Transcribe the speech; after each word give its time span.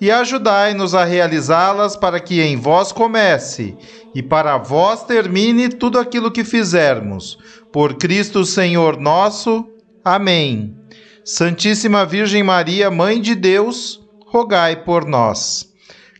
e 0.00 0.10
ajudai-nos 0.10 0.94
a 0.94 1.04
realizá-las 1.04 1.94
para 1.94 2.18
que 2.18 2.40
em 2.40 2.56
vós 2.56 2.90
comece 2.90 3.76
e 4.14 4.22
para 4.22 4.56
vós 4.56 5.04
termine 5.04 5.68
tudo 5.68 5.98
aquilo 5.98 6.30
que 6.30 6.42
fizermos. 6.42 7.38
Por 7.72 7.94
Cristo 7.94 8.44
Senhor 8.44 8.98
nosso. 8.98 9.68
Amém. 10.04 10.76
Santíssima 11.24 12.06
Virgem 12.06 12.42
Maria, 12.42 12.90
Mãe 12.90 13.20
de 13.20 13.34
Deus, 13.34 14.00
rogai 14.26 14.84
por 14.84 15.04
nós. 15.04 15.68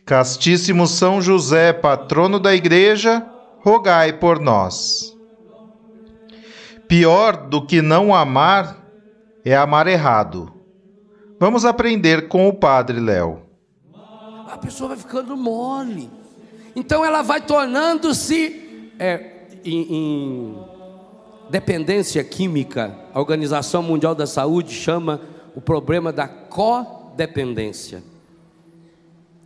Castíssimo 0.05 0.87
São 0.87 1.21
José, 1.21 1.73
patrono 1.73 2.39
da 2.39 2.53
Igreja, 2.53 3.25
rogai 3.63 4.13
por 4.13 4.39
nós. 4.39 5.15
Pior 6.87 7.47
do 7.47 7.65
que 7.65 7.81
não 7.81 8.13
amar 8.13 8.77
é 9.43 9.55
amar 9.55 9.87
errado. 9.87 10.53
Vamos 11.39 11.65
aprender 11.65 12.27
com 12.27 12.47
o 12.47 12.53
Padre 12.53 12.99
Léo. 12.99 13.50
A 14.51 14.57
pessoa 14.57 14.89
vai 14.89 14.97
ficando 14.97 15.35
mole 15.35 16.09
então 16.75 17.03
ela 17.03 17.21
vai 17.21 17.41
tornando-se 17.41 18.89
é, 18.97 19.31
em, 19.63 19.81
em 19.89 20.57
dependência 21.49 22.23
química. 22.23 22.95
A 23.13 23.19
Organização 23.19 23.83
Mundial 23.83 24.15
da 24.15 24.25
Saúde 24.25 24.73
chama 24.73 25.21
o 25.55 25.61
problema 25.61 26.13
da 26.13 26.27
codependência. 26.27 28.03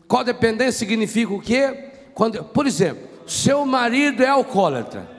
Codependência 0.07 0.73
significa 0.73 1.33
o 1.33 1.41
quê? 1.41 1.91
Quando, 2.13 2.43
por 2.43 2.67
exemplo, 2.67 3.07
seu 3.25 3.65
marido 3.65 4.23
é 4.23 4.27
alcoólatra, 4.27 5.09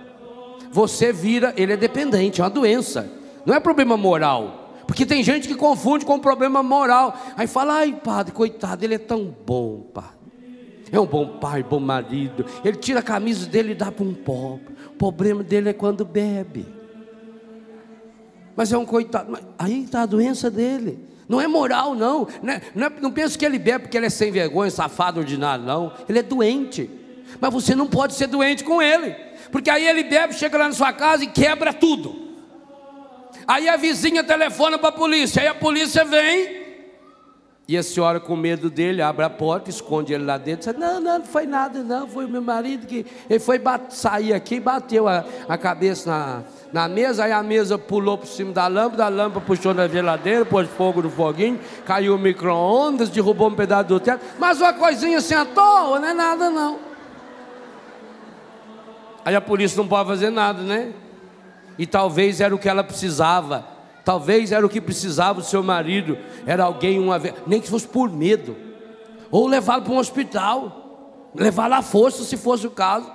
você 0.71 1.13
vira, 1.13 1.53
ele 1.57 1.73
é 1.73 1.77
dependente, 1.77 2.41
é 2.41 2.45
uma 2.45 2.51
doença, 2.51 3.11
não 3.45 3.55
é 3.55 3.59
problema 3.59 3.97
moral. 3.97 4.66
Porque 4.87 5.05
tem 5.05 5.23
gente 5.23 5.49
que 5.49 5.55
confunde 5.55 6.05
com 6.05 6.19
problema 6.19 6.63
moral. 6.63 7.19
Aí 7.37 7.47
fala, 7.47 7.75
ai 7.75 7.93
padre, 7.93 8.33
coitado, 8.33 8.85
ele 8.85 8.95
é 8.95 8.99
tão 8.99 9.35
bom, 9.45 9.81
padre. 9.93 10.17
É 10.93 11.01
um 11.01 11.07
bom 11.07 11.39
pai, 11.39 11.63
bom 11.63 11.81
marido. 11.81 12.47
Ele 12.65 12.77
tira 12.77 13.01
a 13.01 13.03
camisa 13.03 13.47
dele 13.47 13.73
e 13.73 13.75
dá 13.75 13.91
para 13.91 14.05
um 14.05 14.15
pobre. 14.15 14.75
O 14.91 14.97
problema 14.97 15.43
dele 15.43 15.71
é 15.71 15.73
quando 15.73 16.05
bebe. 16.05 16.67
Mas 18.55 18.73
é 18.73 18.79
um 18.79 18.87
coitado. 18.87 19.37
Aí 19.59 19.83
está 19.83 20.03
a 20.03 20.07
doença 20.07 20.51
dele. 20.51 20.99
Não 21.29 21.41
é 21.41 21.49
moral, 21.49 21.95
não. 21.95 22.29
Não, 22.41 22.53
é, 22.53 22.63
não, 22.75 22.87
é, 22.87 22.93
não 23.01 23.11
penso 23.11 23.37
que 23.37 23.45
ele 23.45 23.59
bebe 23.59 23.81
porque 23.81 23.97
ele 23.97 24.07
é 24.07 24.11
sem 24.11 24.31
vergonha, 24.31 24.71
safado, 24.71 25.19
ordinário, 25.19 25.65
não. 25.65 25.93
Ele 26.09 26.21
é 26.21 26.23
doente. 26.23 26.89
Mas 27.41 27.53
você 27.53 27.75
não 27.75 27.89
pode 27.89 28.15
ser 28.15 28.29
doente 28.29 28.63
com 28.63 28.81
ele. 28.81 29.11
Porque 29.51 29.69
aí 29.69 29.87
ele 29.87 30.05
bebe, 30.05 30.35
chega 30.35 30.57
lá 30.57 30.67
na 30.69 30.73
sua 30.73 30.93
casa 30.93 31.25
e 31.25 31.27
quebra 31.27 31.73
tudo. 31.73 32.26
Aí 33.47 33.69
a 33.69 33.77
vizinha 33.77 34.25
telefona 34.25 34.79
para 34.79 34.89
a 34.89 34.93
polícia. 34.93 35.43
Aí 35.43 35.49
a 35.49 35.55
polícia 35.55 36.05
vem 36.05 36.67
e 37.69 37.77
a 37.77 37.83
senhora, 37.83 38.21
com 38.21 38.37
medo 38.37 38.71
dele, 38.71 39.03
abre 39.03 39.25
a 39.25 39.31
porta, 39.31 39.69
esconde 39.69 40.13
ele 40.13 40.25
lá 40.25 40.39
dentro. 40.39 40.71
Diz, 40.71 40.81
não, 40.81 41.01
não, 41.01 41.19
não 41.19 41.27
foi 41.27 41.47
nada, 41.47 41.83
não. 41.83 42.07
Foi 42.07 42.25
o 42.25 42.29
meu 42.29 42.41
marido 42.41 42.87
que. 42.87 43.05
Ele 43.29 43.41
foi 43.41 43.61
sair 43.89 44.33
aqui 44.33 44.61
bateu 44.61 45.09
a, 45.09 45.25
a 45.49 45.59
cabeça 45.59 46.09
na, 46.09 46.43
na 46.73 46.89
mesa. 46.89 47.25
Aí 47.25 47.33
a 47.33 47.43
mesa 47.43 47.77
pulou 47.77 48.19
por 48.19 48.29
cima 48.29 48.53
da 48.53 48.69
lâmpada, 48.69 49.07
a 49.07 49.09
lâmpada 49.09 49.45
puxou 49.45 49.75
na 49.75 49.89
geladeira, 49.89 50.45
pôs 50.45 50.69
fogo 50.69 51.03
no 51.03 51.11
foguinho, 51.11 51.59
caiu 51.85 52.15
o 52.15 52.19
micro-ondas, 52.19 53.09
derrubou 53.09 53.49
um 53.49 53.55
pedaço 53.57 53.89
do 53.89 53.99
teto. 53.99 54.25
Mas 54.39 54.61
uma 54.61 54.73
coisinha 54.73 55.19
assim 55.19 55.35
à 55.35 55.45
toa, 55.45 55.99
não 55.99 56.09
é 56.09 56.15
nada, 56.15 56.49
não. 56.49 56.79
Aí 59.25 59.35
a 59.35 59.41
polícia 59.41 59.77
não 59.77 59.89
pode 59.89 60.09
fazer 60.09 60.31
nada, 60.31 60.63
né? 60.63 60.93
E 61.79 61.87
talvez 61.87 62.41
era 62.41 62.55
o 62.55 62.59
que 62.59 62.69
ela 62.69 62.83
precisava 62.83 63.77
Talvez 64.07 64.53
era 64.53 64.65
o 64.65 64.69
que 64.69 64.81
precisava 64.81 65.41
o 65.41 65.43
seu 65.43 65.65
marido, 65.65 66.17
era 66.47 66.63
alguém 66.63 67.01
uma 67.01 67.19
vez, 67.19 67.35
nem 67.45 67.61
que 67.61 67.69
fosse 67.69 67.89
por 67.89 68.09
medo, 68.09 68.57
ou 69.33 69.49
levá-lo 69.49 69.83
para 69.83 69.93
um 69.93 69.99
hospital, 69.99 71.33
levá-lo 71.35 71.75
à 71.75 71.83
força 71.83 72.23
se 72.23 72.37
fosse 72.37 72.69
o 72.69 72.71
caso. 72.71 73.11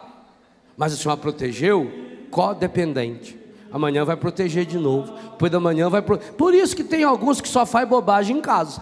Mas 0.76 0.92
a 0.92 0.98
senhora 0.98 1.18
protegeu 1.18 1.90
codependente. 2.30 3.40
Amanhã 3.72 4.04
vai 4.04 4.18
proteger 4.18 4.66
de 4.66 4.78
novo. 4.78 5.14
Depois 5.14 5.50
da 5.50 5.62
manhã 5.62 5.90
vai. 5.90 6.02
Por 6.02 6.54
isso 6.54 6.76
que 6.76 6.84
tem 6.84 7.06
alguns 7.06 7.40
que 7.40 7.48
só 7.48 7.66
faz 7.66 7.88
bobagem 7.88 8.38
em 8.38 8.42
casa. 8.42 8.82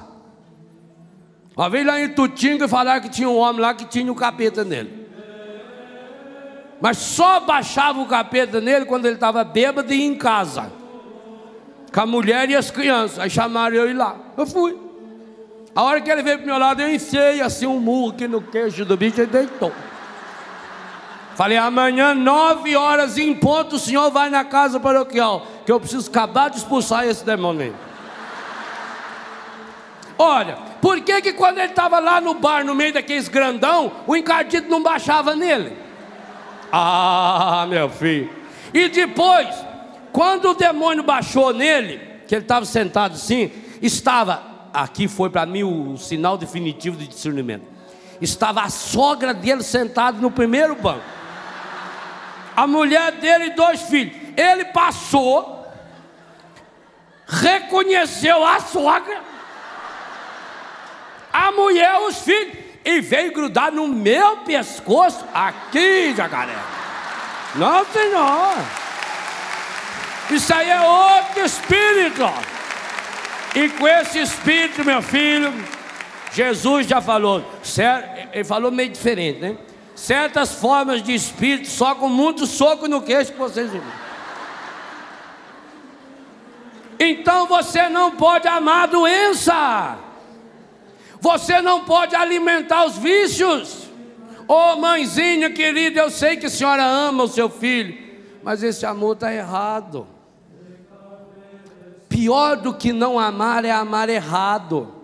Uma 1.56 1.70
vez 1.70 1.86
lá 1.86 2.02
em 2.02 2.10
Tutinga 2.10 2.68
falaram 2.68 3.02
que 3.04 3.10
tinha 3.10 3.30
um 3.30 3.38
homem 3.38 3.62
lá 3.62 3.76
que 3.76 3.86
tinha 3.86 4.12
um 4.12 4.16
capeta 4.16 4.64
nele. 4.64 5.09
Mas 6.82 6.98
só 6.98 7.42
baixava 7.42 8.00
o 8.00 8.08
capeta 8.08 8.62
nele 8.62 8.86
quando 8.86 9.06
ele 9.06 9.16
estava 9.16 9.44
bêbado 9.44 9.94
e 9.94 10.02
em 10.02 10.16
casa 10.16 10.80
com 11.92 12.02
a 12.02 12.06
mulher 12.06 12.50
e 12.50 12.56
as 12.56 12.72
crianças. 12.72 13.20
Aí 13.20 13.30
chamaram 13.30 13.76
eu 13.76 13.90
ir 13.90 13.94
lá. 13.94 14.16
Eu 14.38 14.46
fui. 14.46 14.78
A 15.76 15.84
hora 15.84 16.02
que 16.02 16.10
ele 16.10 16.22
veio 16.22 16.38
para 16.38 16.48
meu 16.48 16.58
lado, 16.58 16.82
eu 16.82 16.94
enfiei 16.94 17.42
assim 17.42 17.66
um 17.66 17.80
murro 17.80 18.12
aqui 18.12 18.28
no 18.28 18.42
queixo 18.42 18.86
do 18.86 18.98
bicho 18.98 19.22
e 19.22 19.26
deitou. 19.26 19.72
Falei, 21.36 21.58
amanhã, 21.58 22.14
nove 22.14 22.76
horas 22.76 23.18
em 23.18 23.34
ponto, 23.34 23.78
o 23.78 23.80
senhor 23.80 24.12
vai 24.12 24.30
na 24.30 24.44
casa 24.44 24.78
paroquial, 24.78 25.48
que 25.66 25.72
eu 25.72 25.80
preciso 25.80 26.10
acabar 26.10 26.50
de 26.50 26.58
expulsar 26.58 27.08
esse 27.08 27.24
demônio. 27.24 27.74
Olha, 30.18 30.58
por 30.82 31.00
que 31.00 31.22
que 31.22 31.32
quando 31.32 31.60
ele 31.60 31.68
estava 31.68 31.98
lá 32.00 32.20
no 32.20 32.34
bar, 32.34 32.66
no 32.66 32.76
meio 32.76 32.92
daqueles 32.92 33.30
grandão, 33.30 33.90
o 34.06 34.18
encardido 34.18 34.70
não 34.70 34.84
baixava 34.84 35.34
nele? 35.34 35.78
Ah, 36.72 37.66
meu 37.68 37.90
filho. 37.90 38.30
E 38.74 38.90
depois, 38.90 39.48
quando 40.12 40.52
o 40.52 40.54
demônio 40.54 41.04
baixou 41.04 41.54
nele, 41.54 42.00
que 42.28 42.36
ele 42.36 42.44
estava 42.44 42.66
sentado 42.66 43.16
assim, 43.16 43.52
estava, 43.82 44.44
aqui 44.74 45.08
foi 45.08 45.30
para 45.30 45.46
mim 45.46 45.64
o 45.64 45.98
sinal 45.98 46.38
definitivo 46.38 46.98
de 46.98 47.08
discernimento. 47.08 47.66
Estava 48.22 48.62
a 48.62 48.70
sogra 48.70 49.34
dele 49.34 49.64
sentada 49.64 50.20
no 50.20 50.30
primeiro 50.30 50.76
banco. 50.76 51.04
A 52.56 52.68
mulher 52.68 53.14
dele 53.14 53.46
e 53.46 53.50
dois 53.52 53.82
filhos. 53.84 54.16
Ele 54.36 54.66
passou, 54.66 55.66
reconheceu 57.26 58.46
a 58.46 58.60
sogra, 58.60 59.22
a 61.32 61.52
mulher, 61.52 61.98
os 62.08 62.18
filhos, 62.20 62.69
e 62.84 63.02
veio 63.02 63.34
grudar 63.34 63.72
no 63.72 63.88
meu 63.88 64.38
pescoço 64.38 65.26
aqui, 65.34 66.14
jacaré. 66.16 66.56
Não, 67.56 67.86
senhor. 67.86 68.56
Isso 70.32 70.54
aí 70.54 70.70
é 70.70 70.82
outro 70.82 71.44
espírito. 71.44 72.24
E 73.56 73.70
com 73.70 73.88
esse 73.88 74.20
espírito, 74.20 74.86
meu 74.86 75.02
filho, 75.02 75.52
Jesus 76.32 76.86
já 76.88 77.02
falou, 77.02 77.44
ele 78.32 78.44
falou 78.44 78.72
meio 78.72 78.90
diferente, 78.90 79.40
né? 79.40 79.58
Certas 79.96 80.54
formas 80.54 81.02
de 81.02 81.14
espírito 81.14 81.68
só 81.68 81.96
com 81.96 82.08
muito 82.08 82.46
soco 82.46 82.88
no 82.88 83.02
queixo 83.02 83.34
que 83.34 83.40
vocês 83.40 83.72
viram. 83.72 83.86
Então 87.00 87.48
você 87.48 87.90
não 87.90 88.12
pode 88.12 88.48
amar 88.48 88.84
a 88.84 88.88
doença. 88.88 89.98
Você 91.22 91.62
não 91.62 91.84
pode 91.84 92.16
alimentar 92.16 92.86
os 92.86 92.98
vícios. 92.98 93.90
Ô 94.48 94.54
oh, 94.54 94.76
mãezinha 94.78 95.52
querida, 95.52 96.00
eu 96.00 96.10
sei 96.10 96.38
que 96.38 96.48
a 96.48 96.50
senhora 96.50 96.84
ama 96.84 97.26
o 97.26 97.28
seu 97.28 97.50
filho, 97.50 97.96
mas 98.42 98.64
esse 98.64 98.86
amor 98.86 99.14
está 99.14 99.34
errado. 99.34 100.08
Pior 102.08 102.58
do 102.58 102.74
que 102.74 102.92
não 102.92 103.20
amar 103.20 103.64
é 103.64 103.72
amar 103.72 104.10
errado. 104.10 104.96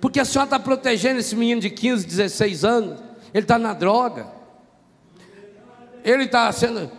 Porque 0.00 0.20
a 0.20 0.24
senhora 0.24 0.46
está 0.46 0.58
protegendo 0.58 1.20
esse 1.20 1.34
menino 1.34 1.60
de 1.60 1.70
15, 1.70 2.06
16 2.06 2.64
anos, 2.64 3.00
ele 3.32 3.44
está 3.44 3.58
na 3.58 3.72
droga, 3.72 4.26
ele 6.04 6.24
está 6.24 6.50
sendo 6.52 6.90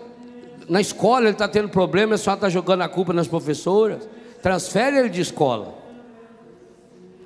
Na 0.70 0.80
escola 0.80 1.26
ele 1.26 1.34
está 1.34 1.48
tendo 1.48 1.70
problema, 1.70 2.16
a 2.16 2.18
senhora 2.18 2.38
está 2.38 2.50
jogando 2.50 2.82
a 2.82 2.90
culpa 2.90 3.14
nas 3.14 3.28
professoras. 3.28 4.08
Transfere 4.42 4.98
ele 4.98 5.10
de 5.10 5.22
escola. 5.22 5.83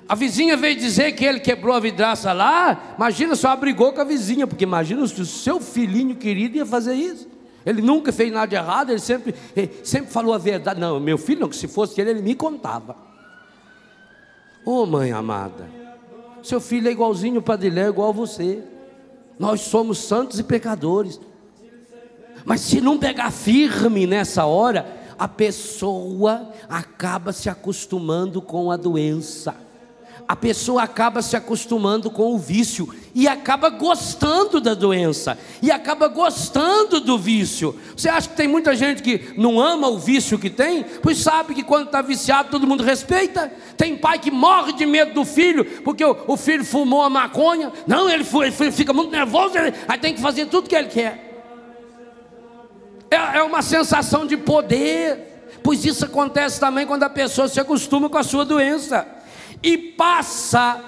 A 0.08 0.14
vizinha 0.14 0.56
veio 0.56 0.74
dizer 0.74 1.12
que 1.12 1.22
ele 1.22 1.38
quebrou 1.38 1.76
a 1.76 1.80
vidraça 1.80 2.32
lá. 2.32 2.94
Imagina, 2.96 3.36
só 3.36 3.54
brigou 3.54 3.92
com 3.92 4.00
a 4.00 4.04
vizinha, 4.04 4.46
porque 4.46 4.64
imagina 4.64 5.06
se 5.06 5.20
o 5.20 5.26
seu 5.26 5.60
filhinho 5.60 6.16
querido 6.16 6.56
ia 6.56 6.64
fazer 6.64 6.94
isso. 6.94 7.28
Ele 7.66 7.82
nunca 7.82 8.10
fez 8.10 8.32
nada 8.32 8.46
de 8.46 8.54
errado, 8.54 8.88
ele 8.88 9.00
sempre, 9.00 9.34
ele 9.54 9.70
sempre 9.84 10.10
falou 10.10 10.32
a 10.32 10.38
verdade. 10.38 10.80
Não, 10.80 10.98
meu 10.98 11.18
filho 11.18 11.42
não, 11.42 11.48
que 11.48 11.56
se 11.56 11.68
fosse 11.68 12.00
ele, 12.00 12.10
ele 12.10 12.22
me 12.22 12.34
contava. 12.34 12.96
Ô 14.64 14.82
oh, 14.82 14.86
mãe 14.86 15.12
amada, 15.12 15.68
seu 16.42 16.60
filho 16.60 16.88
é 16.88 16.92
igualzinho 16.92 17.42
para 17.42 17.56
Dilé, 17.56 17.88
igual 17.88 18.08
a 18.08 18.12
você. 18.12 18.62
Nós 19.38 19.60
somos 19.60 19.98
santos 19.98 20.38
e 20.38 20.42
pecadores. 20.42 21.20
Mas 22.46 22.62
se 22.62 22.80
não 22.80 22.96
pegar 22.96 23.30
firme 23.30 24.06
nessa 24.06 24.46
hora, 24.46 24.86
a 25.18 25.28
pessoa 25.28 26.50
acaba 26.66 27.30
se 27.30 27.50
acostumando 27.50 28.40
com 28.40 28.70
a 28.70 28.76
doença 28.76 29.67
a 30.28 30.36
pessoa 30.36 30.82
acaba 30.82 31.22
se 31.22 31.34
acostumando 31.34 32.10
com 32.10 32.34
o 32.34 32.38
vício 32.38 32.86
e 33.14 33.26
acaba 33.26 33.70
gostando 33.70 34.60
da 34.60 34.74
doença 34.74 35.38
e 35.62 35.70
acaba 35.70 36.06
gostando 36.06 37.00
do 37.00 37.16
vício. 37.16 37.74
Você 37.96 38.10
acha 38.10 38.28
que 38.28 38.36
tem 38.36 38.46
muita 38.46 38.76
gente 38.76 39.02
que 39.02 39.32
não 39.38 39.58
ama 39.58 39.88
o 39.88 39.98
vício 39.98 40.38
que 40.38 40.50
tem? 40.50 40.84
Pois 41.02 41.16
sabe 41.16 41.54
que 41.54 41.62
quando 41.62 41.86
está 41.86 42.02
viciado 42.02 42.50
todo 42.50 42.66
mundo 42.66 42.84
respeita. 42.84 43.50
Tem 43.74 43.96
pai 43.96 44.18
que 44.18 44.30
morre 44.30 44.74
de 44.74 44.84
medo 44.84 45.14
do 45.14 45.24
filho 45.24 45.64
porque 45.82 46.04
o, 46.04 46.14
o 46.26 46.36
filho 46.36 46.62
fumou 46.62 47.00
a 47.00 47.08
maconha. 47.08 47.72
Não, 47.86 48.10
ele, 48.10 48.26
ele 48.42 48.70
fica 48.70 48.92
muito 48.92 49.10
nervoso, 49.10 49.56
ele, 49.56 49.74
aí 49.88 49.96
tem 49.96 50.12
que 50.12 50.20
fazer 50.20 50.44
tudo 50.44 50.68
que 50.68 50.76
ele 50.76 50.88
quer. 50.88 51.24
É, 53.10 53.38
é 53.38 53.42
uma 53.42 53.62
sensação 53.62 54.26
de 54.26 54.36
poder. 54.36 55.26
Pois 55.62 55.86
isso 55.86 56.04
acontece 56.04 56.60
também 56.60 56.86
quando 56.86 57.04
a 57.04 57.10
pessoa 57.10 57.48
se 57.48 57.58
acostuma 57.58 58.10
com 58.10 58.18
a 58.18 58.22
sua 58.22 58.44
doença 58.44 59.17
e 59.62 59.76
passa. 59.76 60.84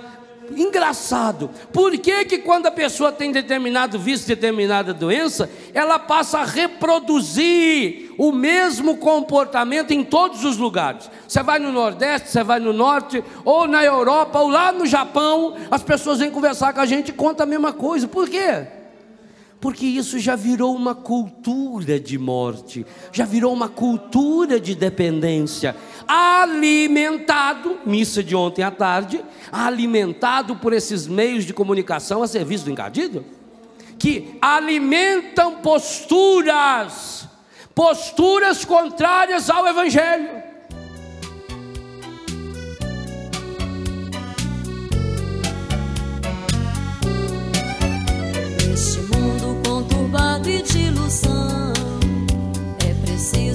Engraçado, 0.57 1.49
por 1.73 1.97
que, 1.97 2.25
que 2.25 2.39
quando 2.39 2.67
a 2.67 2.73
pessoa 2.73 3.13
tem 3.13 3.31
determinado 3.31 4.01
vício, 4.01 4.27
determinada 4.27 4.93
doença, 4.93 5.49
ela 5.73 5.97
passa 5.97 6.41
a 6.41 6.45
reproduzir 6.45 8.11
o 8.19 8.33
mesmo 8.33 8.97
comportamento 8.97 9.93
em 9.93 10.03
todos 10.03 10.45
os 10.45 10.57
lugares? 10.57 11.09
Você 11.29 11.41
vai 11.41 11.61
no 11.61 11.71
Nordeste, 11.71 12.31
você 12.31 12.43
vai 12.43 12.59
no 12.59 12.73
Norte, 12.73 13.23
ou 13.45 13.69
na 13.69 13.85
Europa, 13.85 14.41
ou 14.41 14.49
lá 14.49 14.73
no 14.73 14.87
Japão, 14.87 15.57
as 15.71 15.85
pessoas 15.85 16.19
vêm 16.19 16.33
conversar 16.33 16.73
com 16.75 16.81
a 16.81 16.87
gente 16.87 17.11
e 17.11 17.13
contam 17.13 17.45
a 17.45 17.49
mesma 17.49 17.73
coisa. 17.73 18.09
Por 18.09 18.29
quê? 18.29 18.80
Porque 19.61 19.85
isso 19.85 20.19
já 20.19 20.35
virou 20.35 20.75
uma 20.75 20.95
cultura 20.95 22.01
de 22.01 22.19
morte, 22.19 22.87
já 23.13 23.27
virou 23.27 23.53
uma 23.53 23.69
cultura 23.69 24.59
de 24.59 24.75
dependência, 24.75 25.77
alimentado, 26.09 27.79
missa 27.85 28.23
de 28.23 28.35
ontem 28.35 28.63
à 28.63 28.71
tarde, 28.71 29.23
alimentado 29.53 30.57
por 30.57 30.73
esses 30.73 31.07
meios 31.07 31.45
de 31.45 31.53
comunicação 31.53 32.23
a 32.23 32.29
serviço 32.29 32.65
do 32.65 32.71
encardido, 32.71 33.25
que 33.99 34.39
alimentam 34.41 35.57
posturas, 35.57 37.29
posturas 37.75 38.65
contrárias 38.65 39.51
ao 39.51 39.67
Evangelho. 39.67 40.50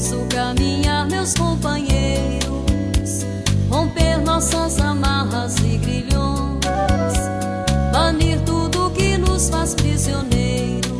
Preciso 0.06 0.26
caminhar, 0.30 1.08
meus 1.08 1.34
companheiros, 1.34 3.26
romper 3.70 4.18
nossas 4.20 4.80
amarras 4.80 5.58
e 5.58 5.78
grilhões, 5.78 6.62
banir 7.92 8.40
tudo 8.42 8.92
que 8.92 9.18
nos 9.18 9.50
faz 9.50 9.74
prisioneiros. 9.74 10.92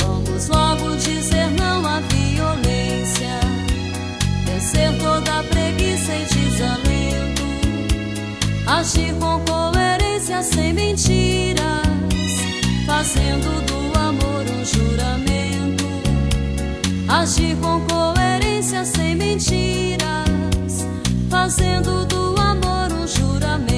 Vamos 0.00 0.48
logo 0.48 0.96
dizer 0.96 1.50
não 1.58 1.86
à 1.86 2.00
violência, 2.00 3.38
vencer 4.46 4.96
toda 4.98 5.42
preguiça 5.44 6.12
e 6.14 6.24
desalento, 6.24 7.42
agir 8.66 9.12
com 9.16 9.40
coerência 9.44 10.42
sem 10.42 10.72
mentiras, 10.72 11.86
fazendo 12.86 13.66
do 13.66 13.86
juramento, 14.64 15.55
agir 17.08 17.56
com 17.56 17.80
coerência 17.86 18.84
sem 18.84 19.14
mentiras, 19.14 20.86
fazendo 21.30 22.04
do 22.06 22.34
amor 22.40 22.92
um 22.92 23.06
juramento. 23.06 23.75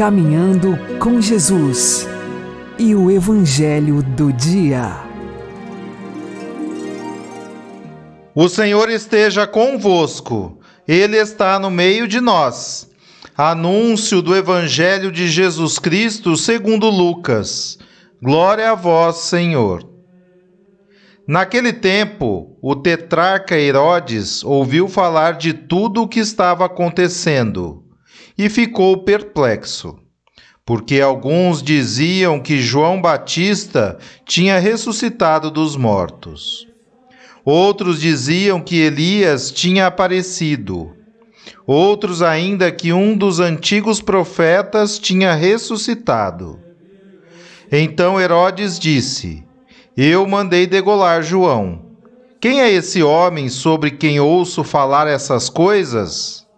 Caminhando 0.00 0.78
com 0.98 1.20
Jesus 1.20 2.08
e 2.78 2.94
o 2.94 3.10
Evangelho 3.10 4.02
do 4.02 4.32
Dia. 4.32 4.96
O 8.34 8.48
Senhor 8.48 8.88
esteja 8.88 9.46
convosco, 9.46 10.58
Ele 10.88 11.18
está 11.18 11.58
no 11.58 11.70
meio 11.70 12.08
de 12.08 12.18
nós. 12.18 12.90
Anúncio 13.36 14.22
do 14.22 14.34
Evangelho 14.34 15.12
de 15.12 15.28
Jesus 15.28 15.78
Cristo 15.78 16.34
segundo 16.34 16.88
Lucas. 16.88 17.78
Glória 18.22 18.70
a 18.70 18.74
vós, 18.74 19.16
Senhor. 19.16 19.86
Naquele 21.28 21.74
tempo, 21.74 22.56
o 22.62 22.74
tetrarca 22.74 23.54
Herodes 23.54 24.42
ouviu 24.42 24.88
falar 24.88 25.32
de 25.32 25.52
tudo 25.52 26.04
o 26.04 26.08
que 26.08 26.20
estava 26.20 26.64
acontecendo 26.64 27.84
e 28.40 28.48
ficou 28.48 28.96
perplexo, 29.04 29.98
porque 30.64 30.98
alguns 30.98 31.62
diziam 31.62 32.40
que 32.40 32.56
João 32.56 32.98
Batista 32.98 33.98
tinha 34.24 34.58
ressuscitado 34.58 35.50
dos 35.50 35.76
mortos. 35.76 36.66
Outros 37.44 38.00
diziam 38.00 38.58
que 38.58 38.80
Elias 38.80 39.50
tinha 39.50 39.86
aparecido. 39.86 40.96
Outros 41.66 42.22
ainda 42.22 42.72
que 42.72 42.94
um 42.94 43.14
dos 43.14 43.40
antigos 43.40 44.00
profetas 44.00 44.98
tinha 44.98 45.34
ressuscitado. 45.34 46.58
Então 47.70 48.18
Herodes 48.18 48.78
disse: 48.78 49.44
eu 49.94 50.26
mandei 50.26 50.66
degolar 50.66 51.22
João. 51.22 51.90
Quem 52.40 52.62
é 52.62 52.70
esse 52.70 53.02
homem 53.02 53.50
sobre 53.50 53.90
quem 53.90 54.18
ouço 54.18 54.64
falar 54.64 55.06
essas 55.06 55.50
coisas? 55.50 56.48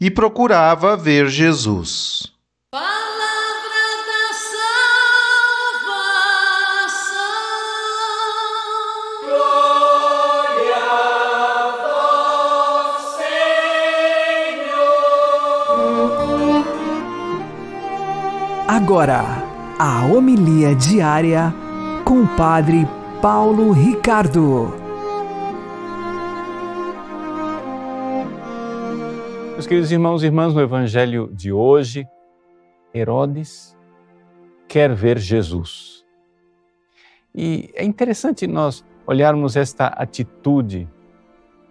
E 0.00 0.10
procurava 0.10 0.96
ver 0.96 1.26
Jesus. 1.28 2.32
Palavra 2.70 2.86
da 4.06 4.32
salvação. 5.92 7.18
Glória 9.24 10.76
a 11.50 11.72
vós, 11.82 13.02
Senhor. 14.36 14.94
Agora, 18.68 19.24
a 19.78 20.04
homilia 20.04 20.76
diária 20.76 21.52
com 22.04 22.22
o 22.22 22.28
Padre 22.36 22.86
Paulo 23.20 23.72
Ricardo. 23.72 24.77
Meus 29.58 29.66
queridos 29.66 29.90
irmãos 29.90 30.22
e 30.22 30.26
irmãs, 30.26 30.54
no 30.54 30.60
Evangelho 30.60 31.28
de 31.34 31.52
hoje, 31.52 32.06
Herodes 32.94 33.76
quer 34.68 34.94
ver 34.94 35.18
Jesus. 35.18 36.06
E 37.34 37.68
é 37.74 37.84
interessante 37.84 38.46
nós 38.46 38.84
olharmos 39.04 39.56
esta 39.56 39.88
atitude 39.88 40.88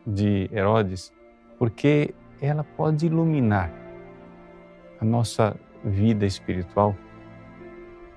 de 0.05 0.49
Herodes, 0.51 1.13
porque 1.57 2.13
ela 2.41 2.61
pode 2.61 3.05
iluminar 3.05 3.71
a 4.99 5.05
nossa 5.05 5.55
vida 5.81 6.25
espiritual 6.25 6.93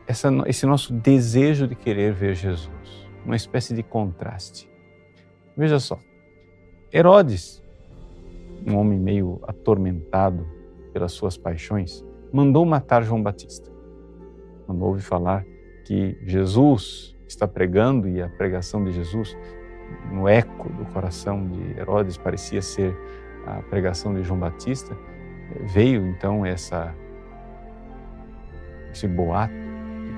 essa, 0.04 0.30
esse 0.46 0.66
nosso 0.66 0.92
desejo 0.92 1.68
de 1.68 1.76
querer 1.76 2.12
ver 2.12 2.34
Jesus, 2.34 3.08
uma 3.24 3.36
espécie 3.36 3.72
de 3.72 3.84
contraste. 3.84 4.68
Veja 5.56 5.78
só, 5.78 5.96
Herodes, 6.92 7.59
um 8.66 8.76
homem 8.76 8.98
meio 8.98 9.40
atormentado 9.42 10.46
pelas 10.92 11.12
suas 11.12 11.36
paixões, 11.36 12.04
mandou 12.32 12.64
matar 12.64 13.02
João 13.02 13.22
Batista. 13.22 13.70
Quando 14.66 14.84
ouve 14.84 15.02
falar 15.02 15.44
que 15.84 16.16
Jesus 16.24 17.16
está 17.26 17.46
pregando 17.46 18.08
e 18.08 18.22
a 18.22 18.28
pregação 18.28 18.84
de 18.84 18.92
Jesus, 18.92 19.36
no 20.12 20.28
eco 20.28 20.68
do 20.70 20.84
coração 20.86 21.46
de 21.48 21.78
Herodes, 21.78 22.16
parecia 22.16 22.62
ser 22.62 22.96
a 23.46 23.62
pregação 23.62 24.14
de 24.14 24.22
João 24.22 24.38
Batista, 24.38 24.96
veio 25.72 26.06
então 26.06 26.44
essa, 26.44 26.94
esse 28.92 29.08
boato 29.08 29.54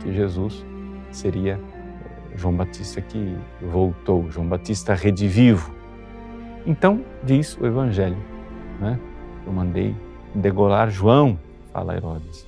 que 0.02 0.12
Jesus 0.12 0.64
seria 1.10 1.54
eh, 1.54 2.36
João 2.36 2.54
Batista 2.54 3.00
que 3.00 3.36
voltou, 3.60 4.30
João 4.30 4.46
Batista 4.46 4.94
redivivo. 4.94 5.74
Então, 6.66 7.04
diz 7.22 7.56
o 7.56 7.66
Evangelho, 7.66 8.16
né? 8.82 8.98
Eu 9.46 9.52
mandei 9.52 9.96
degolar 10.34 10.90
João, 10.90 11.38
fala 11.72 11.96
Herodes. 11.96 12.46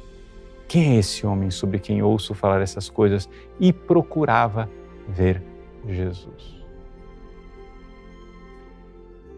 Quem 0.66 0.96
é 0.96 0.98
esse 0.98 1.24
homem 1.26 1.50
sobre 1.50 1.78
quem 1.78 2.02
ouço 2.02 2.34
falar 2.34 2.60
essas 2.60 2.90
coisas? 2.90 3.28
E 3.60 3.72
procurava 3.72 4.68
ver 5.08 5.40
Jesus. 5.86 6.64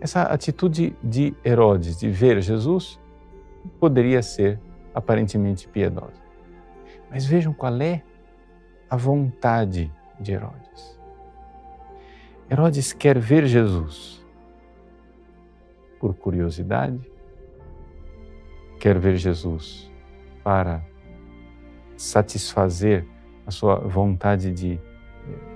Essa 0.01 0.23
atitude 0.23 0.97
de 1.03 1.35
Herodes 1.45 1.99
de 1.99 2.09
ver 2.09 2.41
Jesus 2.41 2.99
poderia 3.79 4.23
ser 4.23 4.59
aparentemente 4.95 5.69
piedosa. 5.69 6.25
Mas 7.11 7.27
vejam 7.27 7.53
qual 7.53 7.81
é 7.81 8.03
a 8.89 8.97
vontade 8.97 9.93
de 10.19 10.33
Herodes. 10.33 10.99
Herodes 12.51 12.93
quer 12.93 13.19
ver 13.19 13.47
Jesus 13.47 14.26
por 15.99 16.15
curiosidade, 16.15 17.01
quer 18.79 18.99
ver 18.99 19.17
Jesus 19.17 19.91
para 20.43 20.85
satisfazer 21.97 23.07
a 23.47 23.51
sua 23.51 23.77
vontade 23.77 24.53
de 24.53 24.75
eh, 24.75 24.81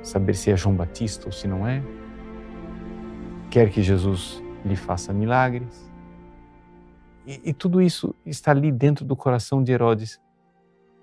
saber 0.03 0.35
se 0.35 0.51
é 0.51 0.57
João 0.57 0.75
Batista 0.75 1.27
ou 1.27 1.33
se 1.33 1.47
não 1.47 1.67
é, 1.67 1.83
quer 3.51 3.71
que 3.71 3.83
Jesus 3.83 4.43
lhe 4.65 4.77
faça 4.77 5.13
milagres. 5.13 5.91
E, 7.27 7.51
e 7.51 7.53
tudo 7.53 7.83
isso 7.83 8.15
está 8.25 8.53
ali 8.53 8.73
dentro 8.73 9.05
do 9.05 9.15
coração 9.15 9.63
de 9.63 9.73
Herodes 9.73 10.21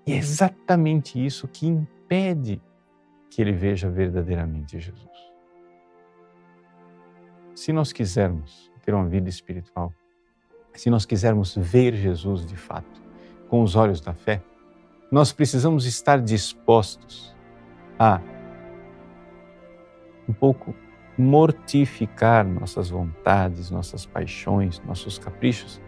e 0.06 0.12
é 0.12 0.16
exatamente 0.16 1.22
isso 1.22 1.46
que 1.46 1.66
impede 1.66 2.62
que 3.30 3.42
ele 3.42 3.52
veja 3.52 3.90
verdadeiramente 3.90 4.78
Jesus. 4.78 5.06
Se 7.54 7.72
nós 7.74 7.92
quisermos 7.92 8.67
ter 8.88 8.94
uma 8.94 9.04
vida 9.06 9.28
espiritual, 9.28 9.92
se 10.72 10.88
nós 10.88 11.04
quisermos 11.04 11.54
ver 11.54 11.94
Jesus 11.94 12.46
de 12.46 12.56
fato, 12.56 13.02
com 13.46 13.62
os 13.62 13.76
olhos 13.76 14.00
da 14.00 14.14
fé, 14.14 14.40
nós 15.12 15.30
precisamos 15.30 15.84
estar 15.84 16.22
dispostos 16.22 17.36
a 17.98 18.18
um 20.26 20.32
pouco 20.32 20.74
mortificar 21.18 22.48
nossas 22.48 22.88
vontades, 22.88 23.70
nossas 23.70 24.06
paixões, 24.06 24.80
nossos 24.80 25.18
caprichos, 25.18 25.82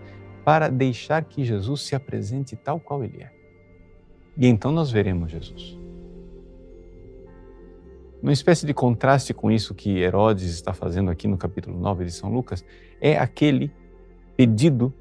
para 0.45 0.69
deixar 0.69 1.25
que 1.25 1.43
Jesus 1.43 1.81
se 1.81 1.95
apresente 1.95 2.55
tal 2.55 2.79
qual 2.79 3.03
ele 3.03 3.23
é. 3.23 3.33
E 4.37 4.47
então 4.47 4.71
nós 4.71 4.91
veremos 4.91 5.31
Jesus. 5.31 5.81
Uma 8.23 8.33
espécie 8.33 8.67
de 8.67 8.75
contraste 8.75 9.33
com 9.33 9.51
isso 9.51 9.75
que 9.75 9.99
Herodes 9.99 10.51
está 10.51 10.75
fazendo 10.75 11.11
aqui 11.11 11.27
no 11.27 11.39
capítulo 11.39 11.81
9 11.81 12.05
de 12.05 12.13
São 12.13 12.31
Lucas, 12.31 12.63
é 13.01 13.19
aquele 13.19 13.73
pedido 14.37 14.93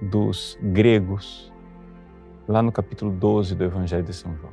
dos 0.00 0.58
gregos 0.62 1.52
lá 2.46 2.62
no 2.62 2.70
capítulo 2.70 3.10
12 3.10 3.54
do 3.54 3.64
Evangelho 3.64 4.04
de 4.04 4.12
São 4.12 4.36
João. 4.36 4.52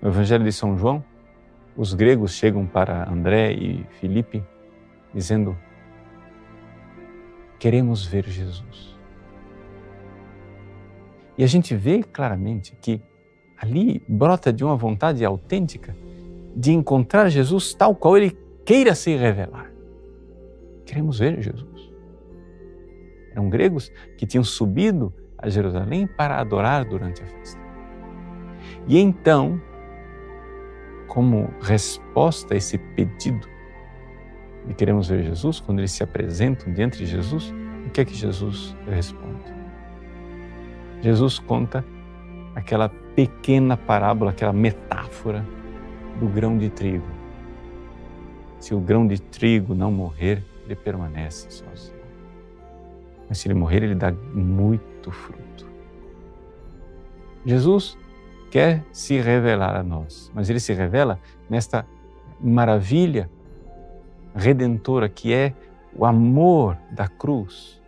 No 0.00 0.08
Evangelho 0.08 0.44
de 0.44 0.52
São 0.52 0.76
João, 0.76 1.04
os 1.76 1.92
gregos 1.92 2.32
chegam 2.32 2.66
para 2.66 3.10
André 3.10 3.52
e 3.52 3.84
Filipe 4.00 4.44
dizendo: 5.12 5.56
Queremos 7.58 8.06
ver 8.06 8.24
Jesus. 8.28 8.94
E 11.36 11.42
a 11.42 11.46
gente 11.46 11.74
vê 11.74 12.02
claramente 12.02 12.76
que 12.80 13.02
ali 13.56 14.02
brota 14.06 14.52
de 14.52 14.64
uma 14.64 14.76
vontade 14.76 15.24
autêntica 15.24 15.96
de 16.54 16.72
encontrar 16.72 17.28
Jesus 17.28 17.74
tal 17.74 17.94
qual 17.96 18.16
ele 18.16 18.30
queira 18.64 18.94
se 18.94 19.16
revelar. 19.16 19.73
Queremos 20.84 21.18
ver 21.18 21.40
Jesus. 21.40 21.92
Eram 23.32 23.48
gregos 23.48 23.90
que 24.16 24.26
tinham 24.26 24.44
subido 24.44 25.12
a 25.36 25.48
Jerusalém 25.48 26.06
para 26.06 26.38
adorar 26.38 26.84
durante 26.84 27.22
a 27.22 27.26
festa. 27.26 27.60
E 28.86 28.98
então, 28.98 29.60
como 31.08 31.50
resposta 31.60 32.54
a 32.54 32.56
esse 32.56 32.78
pedido 32.78 33.46
de 34.66 34.74
queremos 34.74 35.08
ver 35.08 35.22
Jesus, 35.22 35.60
quando 35.60 35.80
eles 35.80 35.92
se 35.92 36.02
apresentam 36.02 36.72
diante 36.72 36.98
de 36.98 37.06
Jesus, 37.06 37.52
o 37.86 37.90
que 37.90 38.00
é 38.00 38.04
que 38.04 38.14
Jesus 38.14 38.74
responde? 38.86 39.52
Jesus 41.02 41.38
conta 41.38 41.84
aquela 42.54 42.88
pequena 42.88 43.76
parábola, 43.76 44.30
aquela 44.30 44.52
metáfora 44.52 45.44
do 46.18 46.26
grão 46.26 46.56
de 46.56 46.70
trigo. 46.70 47.06
Se 48.58 48.74
o 48.74 48.80
grão 48.80 49.06
de 49.06 49.20
trigo 49.20 49.74
não 49.74 49.92
morrer, 49.92 50.42
ele 50.64 50.74
permanece 50.74 51.50
sozinho. 51.50 52.04
Mas 53.28 53.38
se 53.38 53.48
ele 53.48 53.54
morrer, 53.54 53.82
ele 53.82 53.94
dá 53.94 54.12
muito 54.12 55.10
fruto. 55.10 55.66
Jesus 57.44 57.98
quer 58.50 58.84
se 58.92 59.20
revelar 59.20 59.76
a 59.76 59.82
nós, 59.82 60.30
mas 60.34 60.48
ele 60.48 60.60
se 60.60 60.72
revela 60.72 61.18
nesta 61.48 61.86
maravilha 62.40 63.30
redentora 64.34 65.08
que 65.08 65.32
é 65.32 65.54
o 65.96 66.04
amor 66.04 66.76
da 66.90 67.08
cruz, 67.08 67.80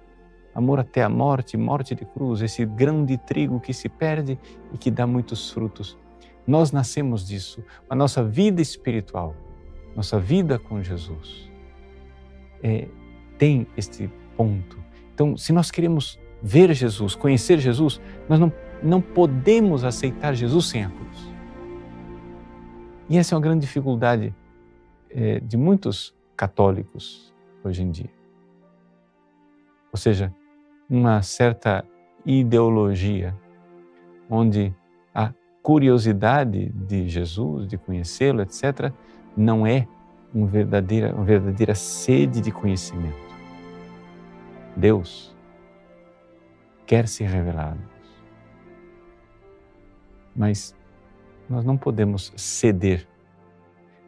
amor 0.55 0.79
até 0.79 1.03
a 1.03 1.09
morte, 1.09 1.57
morte 1.57 1.95
de 1.95 2.05
cruz, 2.05 2.41
esse 2.41 2.65
grão 2.65 3.05
de 3.05 3.17
trigo 3.17 3.61
que 3.61 3.73
se 3.73 3.89
perde 3.89 4.39
e 4.73 4.79
que 4.79 4.91
dá 4.91 5.07
muitos 5.07 5.51
frutos. 5.51 5.99
Nós 6.47 6.71
nascemos 6.71 7.27
disso, 7.27 7.65
a 7.89 7.95
nossa 7.95 8.23
vida 8.23 8.63
espiritual, 8.63 9.35
nossa 9.95 10.19
vida 10.19 10.59
com 10.59 10.83
Jesus 10.83 11.51
é, 12.67 12.89
tem 13.39 13.65
este 13.77 14.11
ponto. 14.37 14.77
Então, 15.15 15.37
se 15.37 15.53
nós 15.53 15.71
queremos 15.71 16.19
ver 16.43 16.75
Jesus, 16.75 17.15
conhecer 17.15 17.59
Jesus, 17.59 18.01
nós 18.29 18.41
não, 18.41 18.53
não 18.83 19.01
podemos 19.01 19.85
aceitar 19.85 20.35
Jesus 20.35 20.67
sem 20.67 20.85
a 20.85 20.91
cruz. 20.91 21.33
E 23.09 23.17
essa 23.17 23.35
é 23.35 23.37
uma 23.37 23.43
grande 23.43 23.61
dificuldade 23.61 24.35
é, 25.11 25.39
de 25.39 25.57
muitos 25.57 26.13
católicos 26.37 27.33
hoje 27.63 27.83
em 27.83 27.91
dia. 27.91 28.11
Ou 29.93 29.99
seja, 29.99 30.35
uma 30.91 31.23
certa 31.23 31.85
ideologia 32.25 33.35
onde 34.29 34.75
a 35.15 35.33
curiosidade 35.63 36.69
de 36.71 37.09
Jesus, 37.09 37.69
de 37.69 37.79
conhecê-lo, 37.79 38.43
etc., 38.43 38.93
não 39.37 39.65
é 39.65 39.87
uma 40.37 40.47
verdadeira, 40.47 41.15
uma 41.15 41.25
verdadeira 41.25 41.75
sede 41.75 42.43
de 42.43 42.53
conhecimento. 42.53 43.17
Deus 44.77 45.35
quer 46.85 47.09
se 47.09 47.25
revelar 47.25 47.73
a 47.73 47.75
nós. 47.75 48.21
Mas 50.37 50.77
nós 51.49 51.65
não 51.65 51.79
podemos 51.79 52.35
ceder 52.37 53.09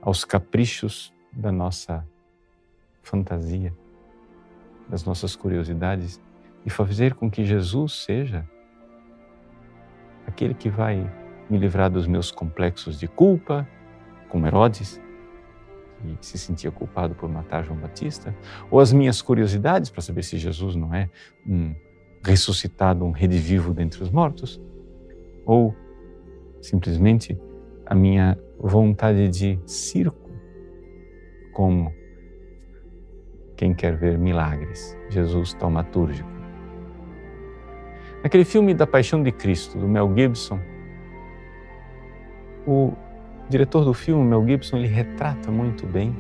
aos 0.02 0.23
caprichos 0.23 1.14
da 1.32 1.50
nossa 1.50 2.06
fantasia, 3.02 3.73
das 4.87 5.04
nossas 5.04 5.35
curiosidades 5.35 6.20
e 6.66 6.68
fazer 6.68 7.14
com 7.14 7.30
que 7.30 7.42
Jesus 7.42 8.04
seja 8.04 8.47
aquele 10.26 10.52
que 10.52 10.68
vai 10.68 11.11
me 11.49 11.56
livrar 11.56 11.90
dos 11.90 12.06
meus 12.06 12.30
complexos 12.30 13.00
de 13.00 13.08
culpa, 13.08 13.66
como 14.28 14.47
Herodes, 14.47 15.00
que 15.98 16.26
se 16.26 16.38
sentia 16.38 16.70
culpado 16.70 17.14
por 17.14 17.28
matar 17.28 17.64
João 17.64 17.78
Batista, 17.78 18.34
ou 18.70 18.80
as 18.80 18.92
minhas 18.92 19.20
curiosidades 19.20 19.90
para 19.90 20.00
saber 20.00 20.22
se 20.22 20.38
Jesus 20.38 20.74
não 20.76 20.94
é 20.94 21.10
um 21.46 21.74
ressuscitado, 22.24 23.04
um 23.04 23.10
redivivo 23.10 23.72
dentre 23.72 24.02
os 24.02 24.10
mortos, 24.10 24.60
ou 25.44 25.74
simplesmente 26.60 27.38
a 27.86 27.94
minha 27.94 28.38
vontade 28.58 29.28
de 29.28 29.58
circo, 29.66 30.30
como 31.52 31.92
quem 33.56 33.74
quer 33.74 33.96
ver 33.96 34.18
milagres, 34.18 34.96
Jesus 35.08 35.54
taumatúrgico. 35.54 36.28
Naquele 38.22 38.44
filme 38.44 38.74
da 38.74 38.86
Paixão 38.86 39.22
de 39.22 39.32
Cristo, 39.32 39.78
do 39.78 39.88
Mel 39.88 40.12
Gibson, 40.14 40.60
o 42.66 42.92
diretor 43.48 43.84
do 43.84 43.94
filme, 43.94 44.24
Mel 44.24 44.46
Gibson, 44.46 44.76
ele 44.76 44.88
retrata 44.88 45.50
muito 45.50 45.86
bem 45.86 46.14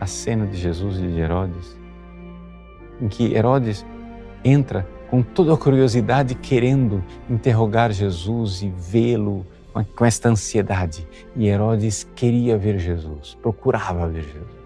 a 0.00 0.06
cena 0.06 0.46
de 0.46 0.56
Jesus 0.56 0.98
e 0.98 1.06
de 1.06 1.20
Herodes, 1.20 1.78
em 3.00 3.08
que 3.08 3.34
Herodes 3.34 3.86
entra 4.44 4.86
com 5.08 5.22
toda 5.22 5.52
a 5.54 5.56
curiosidade 5.56 6.34
querendo 6.34 7.04
interrogar 7.28 7.92
Jesus 7.92 8.62
e 8.62 8.68
vê-lo 8.70 9.46
com 9.94 10.04
esta 10.04 10.28
ansiedade. 10.28 11.06
E 11.36 11.46
Herodes 11.46 12.08
queria 12.16 12.56
ver 12.56 12.78
Jesus, 12.78 13.36
procurava 13.40 14.08
ver 14.08 14.22
Jesus. 14.22 14.62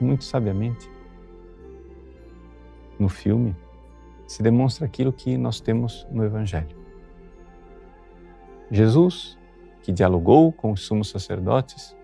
muito 0.00 0.24
sabiamente. 0.24 0.90
No 2.98 3.08
filme, 3.08 3.54
se 4.26 4.42
demonstra 4.42 4.86
aquilo 4.86 5.12
que 5.12 5.36
nós 5.36 5.60
temos 5.60 6.06
no 6.10 6.24
Evangelho. 6.24 6.76
Jesus, 8.70 9.38
que 9.82 9.92
dialogou 9.92 10.52
com 10.52 10.72
os 10.72 10.82
sumos 10.82 11.08
sacerdotes, 11.08 11.96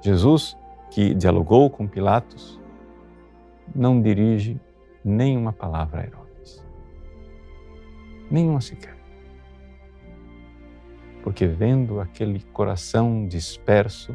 Jesus, 0.00 0.56
que 0.90 1.14
dialogou 1.14 1.70
com 1.70 1.86
Pilatos, 1.86 2.60
não 3.74 4.00
dirige 4.02 4.60
nenhuma 5.04 5.52
palavra 5.52 6.02
a 6.02 6.04
Herodes. 6.04 6.64
Nenhuma 8.30 8.60
sequer. 8.60 8.96
Porque 11.22 11.46
vendo 11.46 12.00
aquele 12.00 12.40
coração 12.52 13.26
disperso, 13.26 14.14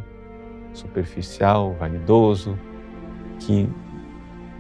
superficial, 0.74 1.74
vaidoso, 1.74 2.58
que 3.40 3.68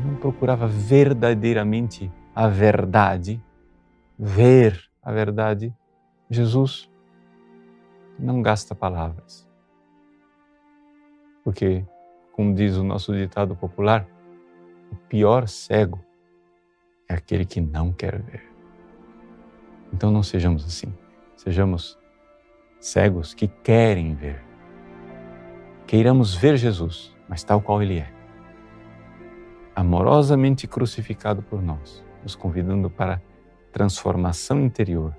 não 0.03 0.15
procurava 0.15 0.65
verdadeiramente 0.65 2.11
a 2.33 2.47
verdade, 2.47 3.41
ver 4.17 4.89
a 5.03 5.11
verdade, 5.11 5.75
Jesus 6.29 6.88
não 8.19 8.41
gasta 8.41 8.75
palavras. 8.75 9.47
Porque, 11.43 11.85
como 12.33 12.53
diz 12.53 12.75
o 12.75 12.83
nosso 12.83 13.15
ditado 13.15 13.55
popular, 13.55 14.07
o 14.91 14.95
pior 14.95 15.47
cego 15.47 15.99
é 17.07 17.13
aquele 17.13 17.45
que 17.45 17.61
não 17.61 17.91
quer 17.91 18.21
ver. 18.21 18.43
Então 19.93 20.11
não 20.11 20.21
sejamos 20.21 20.65
assim. 20.65 20.93
Sejamos 21.35 21.97
cegos 22.79 23.33
que 23.33 23.47
querem 23.47 24.13
ver. 24.13 24.43
Queiramos 25.87 26.35
ver 26.35 26.57
Jesus, 26.57 27.15
mas 27.27 27.43
tal 27.43 27.61
qual 27.61 27.81
Ele 27.81 27.99
é 27.99 28.19
amorosamente 29.75 30.67
crucificado 30.67 31.41
por 31.41 31.61
nós, 31.61 32.03
nos 32.21 32.35
convidando 32.35 32.89
para 32.89 33.21
transformação 33.71 34.59
interior, 34.59 35.15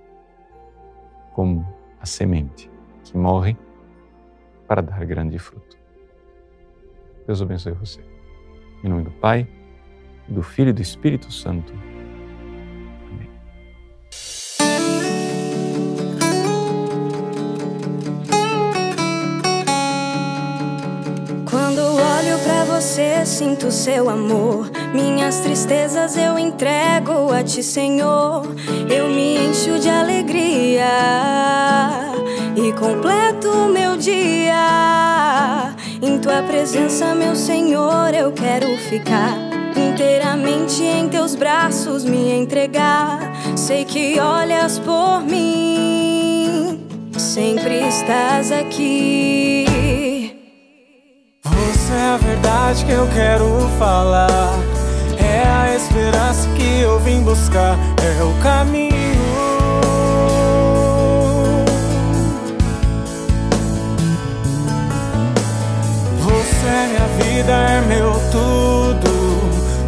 como 1.33 1.67
a 1.99 2.05
semente 2.05 2.70
que 3.11 3.19
morre 3.19 3.57
para 4.67 4.81
dar 4.81 5.05
grande 5.05 5.39
fruto. 5.39 5.77
Deus 7.27 7.43
abençoe 7.43 7.73
você. 7.73 8.01
Em 8.85 8.89
nome 8.89 9.05
do 9.05 9.11
Pai, 9.11 9.47
do 10.29 10.43
Filho 10.43 10.71
e 10.71 10.73
do 10.73 10.81
Espírito 10.81 11.31
Santo. 11.33 11.73
você 22.81 23.27
sinto 23.27 23.71
seu 23.71 24.09
amor. 24.09 24.71
Minhas 24.95 25.41
tristezas 25.41 26.17
eu 26.17 26.39
entrego 26.39 27.31
a 27.31 27.45
ti, 27.45 27.63
Senhor. 27.63 28.43
Eu 28.89 29.11
me 29.11 29.37
encho 29.37 29.79
de 29.79 29.91
alegria 29.91 32.10
e 32.57 32.73
completo 32.73 33.49
o 33.49 33.69
meu 33.69 33.97
dia. 33.97 35.75
Em 36.03 36.19
tua 36.19 36.43
presença, 36.43 37.15
meu 37.15 37.37
Senhor, 37.37 38.15
eu 38.15 38.33
quero 38.33 38.67
ficar. 38.79 39.37
Inteiramente 39.77 40.83
em 40.83 41.09
teus 41.09 41.35
braços 41.35 42.05
me 42.05 42.33
entregar. 42.33 43.21
Sei 43.57 43.85
que 43.85 44.19
olhas 44.19 44.79
por 44.79 45.23
mim, 45.23 46.81
sempre 47.19 47.87
estás 47.89 48.51
aqui. 48.51 50.37
Essa 51.45 51.95
é 51.95 52.15
a 52.15 52.17
verdade 52.17 52.85
que 52.85 52.93
eu 52.93 53.07
quero 53.15 53.69
falar. 53.79 54.59
É 55.19 55.47
a 55.47 55.75
esperança 55.75 56.49
que 56.57 56.81
eu 56.81 56.99
vim 57.01 57.23
buscar. 57.23 57.77
É 58.03 58.23
o 58.23 58.43
caminho. 58.43 58.90
Minha 66.89 67.07
vida, 67.19 67.53
é 67.53 67.81
meu 67.83 68.13
tudo. 68.31 69.11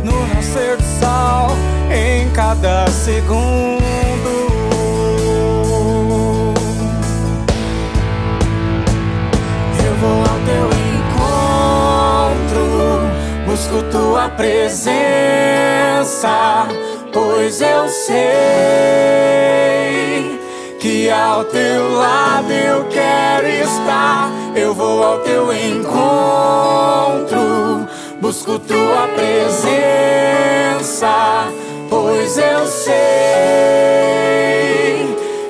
No 0.05 0.27
nascer 0.35 0.77
do 0.77 0.83
sol, 1.01 1.57
em 1.91 2.29
cada 2.31 2.87
segundo. 2.89 3.73
Eu 9.85 9.95
vou 10.01 10.21
ao 10.21 10.39
teu 10.47 10.83
busco 13.53 13.83
tua 13.91 14.29
presença, 14.31 14.97
pois 17.13 17.61
eu 17.61 17.89
sei 17.89 19.13
ao 21.09 21.45
teu 21.45 21.93
lado 21.93 22.53
eu 22.53 22.85
quero 22.85 23.47
estar. 23.49 24.31
Eu 24.55 24.75
vou 24.75 25.03
ao 25.03 25.19
teu 25.21 25.51
encontro, 25.53 25.89
busco 28.21 28.59
tua 28.59 29.09
presença, 29.17 29.79
pois 31.89 32.37
eu 32.37 32.67
sei 32.67 32.93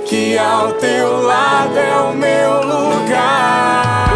que 0.06 0.38
ao 0.38 0.72
teu 0.74 1.22
lado 1.22 1.76
é 1.76 1.96
o 1.96 2.14
meu 2.14 2.62
lugar. 2.62 4.11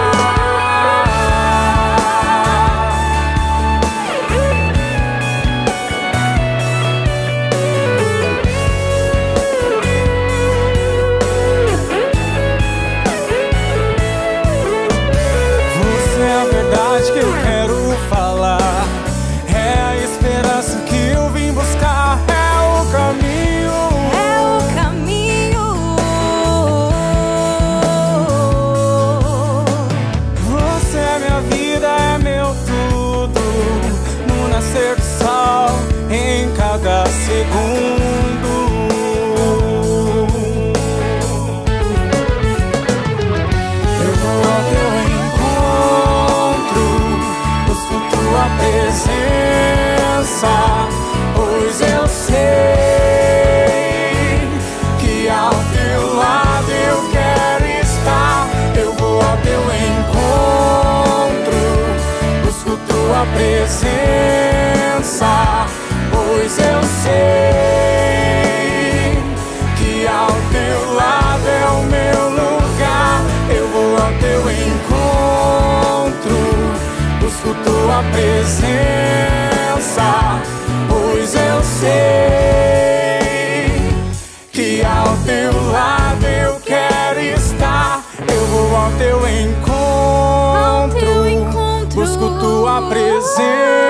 Presença, 93.36 93.85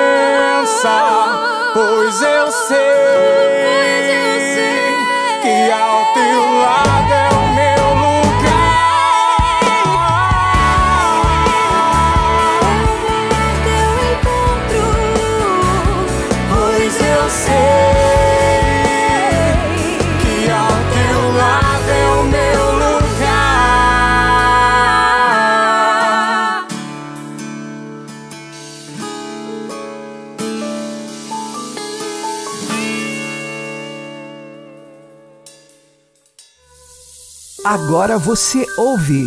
Agora 37.78 38.16
você 38.16 38.64
ouve 38.78 39.26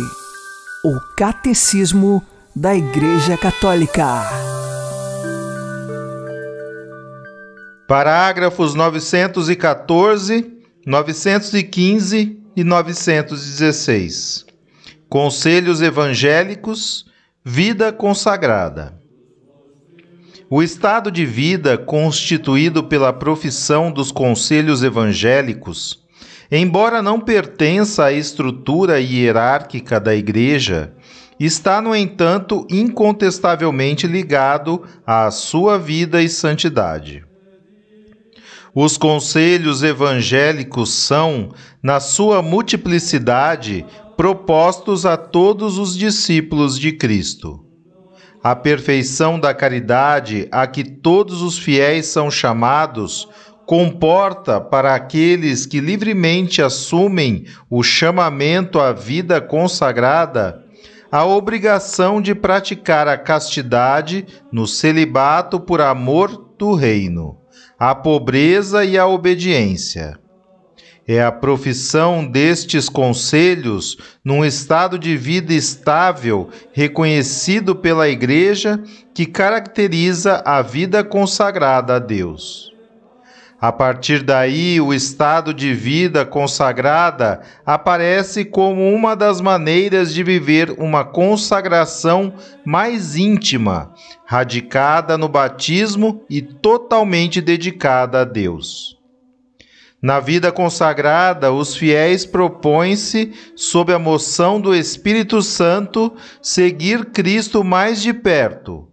o 0.82 0.98
Catecismo 1.16 2.20
da 2.54 2.74
Igreja 2.74 3.36
Católica. 3.36 4.24
Parágrafos 7.86 8.74
914, 8.74 10.52
915 10.84 12.42
e 12.56 12.64
916. 12.64 14.46
Conselhos 15.08 15.80
evangélicos, 15.80 17.06
vida 17.44 17.92
consagrada. 17.92 18.98
O 20.50 20.60
estado 20.60 21.08
de 21.12 21.24
vida 21.24 21.78
constituído 21.78 22.82
pela 22.82 23.12
profissão 23.12 23.92
dos 23.92 24.10
conselhos 24.10 24.82
evangélicos, 24.82 26.00
embora 26.50 27.00
não 27.02 27.20
pertença 27.20 28.06
à 28.06 28.12
estrutura 28.12 29.00
hierárquica 29.00 30.00
da 30.00 30.14
Igreja, 30.14 30.92
está, 31.38 31.80
no 31.80 31.94
entanto, 31.94 32.66
incontestavelmente 32.68 34.06
ligado 34.06 34.82
à 35.06 35.30
sua 35.30 35.78
vida 35.78 36.22
e 36.22 36.28
santidade. 36.28 37.24
Os 38.74 38.96
conselhos 38.96 39.82
evangélicos 39.82 40.92
são, 40.92 41.50
na 41.82 41.98
sua 41.98 42.40
multiplicidade, 42.40 43.84
propostos 44.16 45.06
a 45.06 45.16
todos 45.16 45.78
os 45.78 45.96
discípulos 45.96 46.78
de 46.78 46.92
Cristo. 46.92 47.64
A 48.42 48.54
perfeição 48.54 49.40
da 49.40 49.52
caridade 49.52 50.46
a 50.52 50.66
que 50.66 50.84
todos 50.84 51.42
os 51.42 51.58
fiéis 51.58 52.06
são 52.06 52.30
chamados 52.30 53.28
comporta 53.70 54.60
para 54.60 54.96
aqueles 54.96 55.64
que 55.64 55.78
livremente 55.78 56.60
assumem 56.60 57.44
o 57.70 57.84
chamamento 57.84 58.80
à 58.80 58.92
vida 58.92 59.40
consagrada 59.40 60.64
a 61.08 61.24
obrigação 61.24 62.20
de 62.20 62.34
praticar 62.34 63.06
a 63.06 63.16
castidade 63.16 64.26
no 64.50 64.66
celibato 64.66 65.60
por 65.60 65.80
amor 65.80 66.52
do 66.58 66.74
reino, 66.74 67.38
a 67.78 67.94
pobreza 67.94 68.84
e 68.84 68.98
a 68.98 69.06
obediência. 69.06 70.18
É 71.06 71.22
a 71.22 71.30
profissão 71.30 72.26
destes 72.26 72.88
conselhos, 72.88 73.96
num 74.24 74.44
estado 74.44 74.98
de 74.98 75.16
vida 75.16 75.54
estável, 75.54 76.48
reconhecido 76.72 77.76
pela 77.76 78.08
Igreja, 78.08 78.82
que 79.14 79.26
caracteriza 79.26 80.42
a 80.44 80.60
vida 80.60 81.04
consagrada 81.04 81.94
a 81.94 81.98
Deus. 82.00 82.69
A 83.60 83.70
partir 83.70 84.22
daí, 84.22 84.80
o 84.80 84.94
estado 84.94 85.52
de 85.52 85.74
vida 85.74 86.24
consagrada 86.24 87.42
aparece 87.66 88.42
como 88.42 88.90
uma 88.94 89.14
das 89.14 89.38
maneiras 89.38 90.14
de 90.14 90.22
viver 90.22 90.70
uma 90.78 91.04
consagração 91.04 92.32
mais 92.64 93.16
íntima, 93.16 93.92
radicada 94.24 95.18
no 95.18 95.28
batismo 95.28 96.24
e 96.30 96.40
totalmente 96.40 97.42
dedicada 97.42 98.22
a 98.22 98.24
Deus. 98.24 98.98
Na 100.00 100.18
vida 100.18 100.50
consagrada, 100.50 101.52
os 101.52 101.76
fiéis 101.76 102.24
propõem-se, 102.24 103.34
sob 103.54 103.92
a 103.92 103.98
moção 103.98 104.58
do 104.58 104.74
Espírito 104.74 105.42
Santo, 105.42 106.14
seguir 106.40 107.10
Cristo 107.10 107.62
mais 107.62 108.00
de 108.00 108.14
perto, 108.14 108.89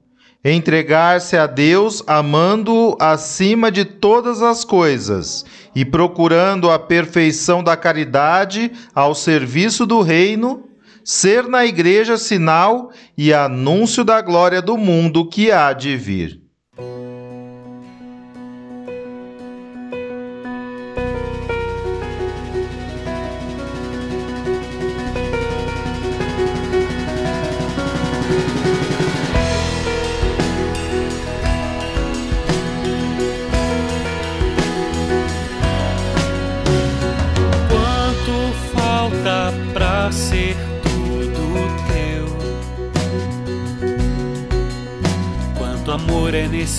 entregar-se 0.52 1.36
a 1.36 1.46
Deus 1.46 2.04
amando-o 2.08 2.96
acima 3.00 3.72
de 3.72 3.84
todas 3.84 4.42
as 4.42 4.64
coisas 4.64 5.46
e 5.76 5.84
procurando 5.84 6.70
a 6.70 6.80
perfeição 6.80 7.64
da 7.64 7.76
caridade 7.76 8.72
ao 8.94 9.14
serviço 9.14 9.86
do 9.86 10.02
reino, 10.02 10.64
ser 11.04 11.48
na 11.48 11.66
igreja 11.66 12.18
sinal 12.18 12.92
e 13.18 13.34
anúncio 13.34 14.04
da 14.04 14.22
glória 14.22 14.62
do 14.62 14.78
mundo 14.78 15.28
que 15.28 15.52
há 15.52 15.74
de 15.74 15.96
vir. 15.98 16.47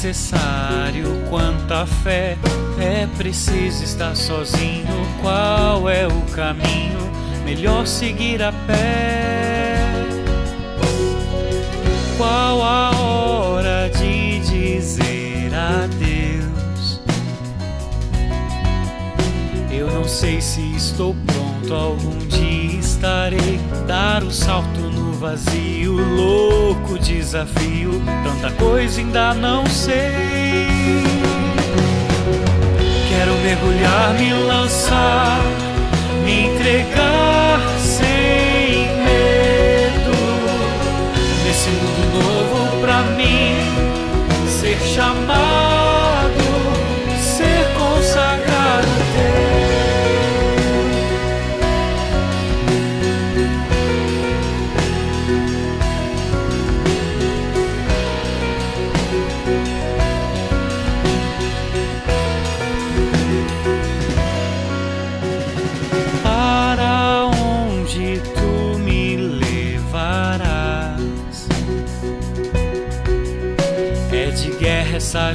Necessário, 0.09 1.23
quanta 1.29 1.85
fé 1.85 2.39
é 2.81 3.07
preciso 3.19 3.85
estar 3.85 4.17
sozinho. 4.17 5.07
Qual 5.21 5.87
é 5.89 6.07
o 6.07 6.23
caminho? 6.35 6.99
Melhor 7.45 7.87
seguir 7.87 8.43
a 8.43 8.51
pé. 8.67 9.77
Qual 12.17 12.63
a 12.63 12.91
hora 12.99 13.91
de 13.91 14.41
dizer 14.41 15.53
adeus? 15.55 17.01
Eu 19.71 19.91
não 19.91 20.05
sei 20.05 20.41
se 20.41 20.75
estou 20.75 21.15
pronto, 21.27 21.75
algum 21.75 22.17
dia 22.29 22.81
estarei. 22.81 23.61
Dar 23.87 24.25
o 24.25 24.31
salto 24.31 24.81
no 24.81 25.13
vazio, 25.13 25.93
louco 25.93 26.58
desafio. 27.29 28.01
Tanta 28.25 28.51
coisa 28.53 29.01
ainda 29.01 29.35
não 29.35 29.67
sei. 29.67 30.17
Quero 33.09 33.35
mergulhar, 33.43 34.15
me 34.15 34.33
lançar, 34.33 35.39
me 36.25 36.47
entregar 36.47 37.61
sem 37.79 38.89
medo. 39.05 40.17
Nesse 41.45 41.69
mundo 41.69 42.25
novo 42.25 42.81
pra 42.81 43.03
mim, 43.15 43.48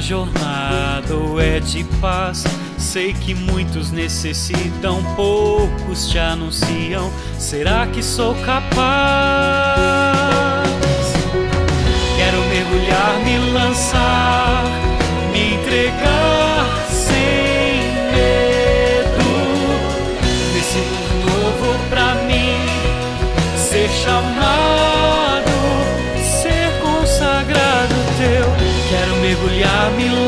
jornada 0.04 1.14
ou 1.14 1.40
é 1.40 1.58
de 1.60 1.82
paz? 2.00 2.44
Sei 2.76 3.14
que 3.14 3.34
muitos 3.34 3.90
necessitam, 3.90 5.02
poucos 5.16 6.08
te 6.08 6.18
anunciam. 6.18 7.10
Será 7.38 7.86
que 7.86 8.02
sou 8.02 8.34
capaz? 8.44 8.74
Quero 12.16 12.38
mergulhar, 12.48 13.18
me 13.24 13.38
lançar, 13.52 14.64
me 15.32 15.54
entregar 15.54 16.86
sem 16.90 17.88
medo. 18.12 19.24
Nesse 20.54 20.78
mundo 20.78 21.14
novo 21.30 21.78
pra 21.88 22.14
mim, 22.26 22.58
ser 23.56 23.88
chamado, 23.88 24.63
mergulhar, 29.84 30.23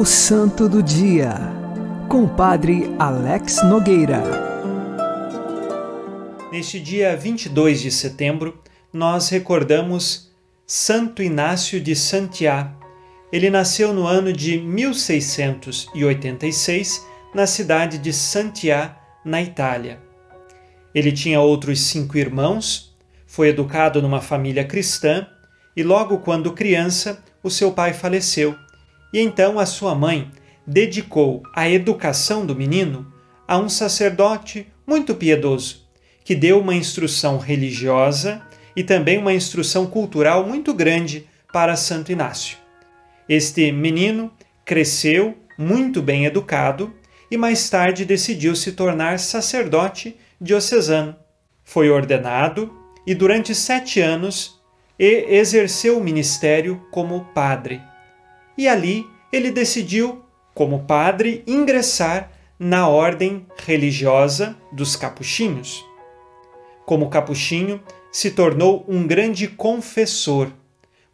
O 0.00 0.04
Santo 0.06 0.66
do 0.66 0.82
Dia, 0.82 1.34
com 2.08 2.24
o 2.24 2.28
Padre 2.30 2.90
Alex 2.98 3.62
Nogueira. 3.68 4.22
Neste 6.50 6.80
dia 6.80 7.14
22 7.14 7.82
de 7.82 7.90
setembro, 7.90 8.58
nós 8.90 9.28
recordamos 9.28 10.32
Santo 10.66 11.22
Inácio 11.22 11.78
de 11.78 11.94
Santiá. 11.94 12.72
Ele 13.30 13.50
nasceu 13.50 13.92
no 13.92 14.06
ano 14.06 14.32
de 14.32 14.56
1686 14.56 17.06
na 17.34 17.46
cidade 17.46 17.98
de 17.98 18.14
Santiá, 18.14 18.96
na 19.22 19.42
Itália. 19.42 20.00
Ele 20.94 21.12
tinha 21.12 21.42
outros 21.42 21.78
cinco 21.78 22.16
irmãos, 22.16 22.96
foi 23.26 23.48
educado 23.48 24.00
numa 24.00 24.22
família 24.22 24.64
cristã 24.64 25.26
e, 25.76 25.82
logo 25.82 26.20
quando 26.20 26.54
criança, 26.54 27.22
o 27.42 27.50
seu 27.50 27.72
pai 27.72 27.92
faleceu. 27.92 28.56
E 29.12 29.20
então 29.20 29.58
a 29.58 29.66
sua 29.66 29.94
mãe 29.94 30.30
dedicou 30.66 31.42
a 31.54 31.68
educação 31.68 32.46
do 32.46 32.54
menino 32.54 33.12
a 33.46 33.58
um 33.58 33.68
sacerdote 33.68 34.66
muito 34.86 35.14
piedoso, 35.14 35.88
que 36.24 36.34
deu 36.34 36.60
uma 36.60 36.74
instrução 36.74 37.38
religiosa 37.38 38.42
e 38.76 38.84
também 38.84 39.18
uma 39.18 39.32
instrução 39.32 39.86
cultural 39.86 40.46
muito 40.46 40.72
grande 40.72 41.26
para 41.52 41.76
Santo 41.76 42.12
Inácio. 42.12 42.58
Este 43.28 43.72
menino 43.72 44.30
cresceu 44.64 45.36
muito 45.58 46.00
bem 46.00 46.24
educado 46.24 46.94
e 47.30 47.36
mais 47.36 47.68
tarde 47.68 48.04
decidiu 48.04 48.54
se 48.54 48.72
tornar 48.72 49.18
sacerdote 49.18 50.16
diocesano. 50.40 51.16
Foi 51.64 51.90
ordenado 51.90 52.72
e 53.06 53.14
durante 53.14 53.54
sete 53.54 54.00
anos 54.00 54.60
exerceu 54.98 55.98
o 55.98 56.04
ministério 56.04 56.84
como 56.90 57.24
padre. 57.34 57.80
E 58.56 58.68
ali 58.68 59.06
ele 59.32 59.50
decidiu, 59.50 60.24
como 60.54 60.80
padre, 60.80 61.42
ingressar 61.46 62.30
na 62.58 62.88
ordem 62.88 63.46
religiosa 63.64 64.56
dos 64.72 64.96
capuchinhos. 64.96 65.84
Como 66.84 67.08
capuchinho, 67.08 67.80
se 68.12 68.30
tornou 68.32 68.84
um 68.88 69.06
grande 69.06 69.46
confessor. 69.46 70.52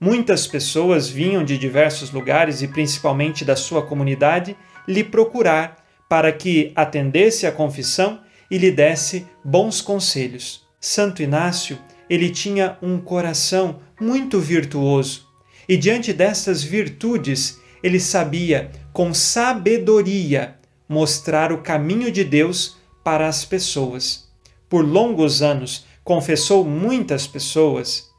Muitas 0.01 0.47
pessoas 0.47 1.09
vinham 1.09 1.45
de 1.45 1.59
diversos 1.59 2.11
lugares 2.11 2.63
e 2.63 2.69
principalmente 2.69 3.45
da 3.45 3.55
sua 3.55 3.83
comunidade 3.83 4.57
lhe 4.89 5.05
procurar 5.05 5.85
para 6.09 6.33
que 6.33 6.73
atendesse 6.75 7.47
à 7.47 7.53
confissão 7.53 8.21
e 8.51 8.59
lhe 8.59 8.71
desse 8.71 9.27
bons 9.45 9.81
conselhos. 9.81 10.65
Santo 10.81 11.23
Inácio, 11.23 11.79
ele 12.09 12.31
tinha 12.31 12.79
um 12.81 12.99
coração 12.99 13.81
muito 14.01 14.39
virtuoso 14.39 15.26
e 15.69 15.77
diante 15.77 16.13
destas 16.13 16.63
virtudes 16.63 17.59
ele 17.83 18.01
sabia 18.01 18.71
com 18.93 19.13
sabedoria 19.13 20.57
mostrar 20.89 21.53
o 21.53 21.59
caminho 21.59 22.11
de 22.11 22.25
Deus 22.25 22.77
para 23.05 23.29
as 23.29 23.45
pessoas. 23.45 24.29
Por 24.69 24.85
longos 24.85 25.43
anos 25.43 25.87
confessou 26.03 26.65
muitas 26.65 27.27
pessoas. 27.27 28.11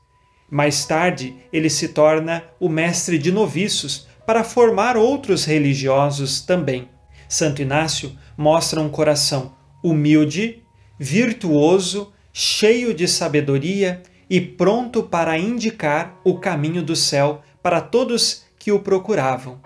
Mais 0.50 0.86
tarde, 0.86 1.36
ele 1.52 1.70
se 1.70 1.90
torna 1.90 2.44
o 2.60 2.70
mestre 2.70 3.18
de 3.18 3.32
noviços 3.32 4.08
para 4.26 4.44
formar 4.44 4.96
outros 4.96 5.46
religiosos 5.46 6.42
também. 6.42 6.90
Santo 7.28 7.62
Inácio 7.62 8.18
mostra 8.38 8.80
um 8.80 8.90
coração 8.90 9.56
humilde, 9.84 10.64
virtuoso, 11.00 12.14
cheio 12.32 12.94
de 12.94 13.08
sabedoria 13.08 14.02
e 14.30 14.42
pronto 14.42 15.04
para 15.04 15.38
indicar 15.38 16.20
o 16.24 16.38
caminho 16.38 16.82
do 16.84 16.96
céu 16.96 17.42
para 17.62 17.82
todos 17.82 18.46
que 18.58 18.72
o 18.72 18.80
procuravam. 18.80 19.60